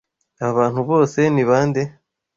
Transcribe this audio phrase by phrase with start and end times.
[0.43, 1.81] Aba bantu bose ni bande?